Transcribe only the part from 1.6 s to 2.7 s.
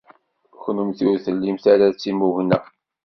ara d timugna.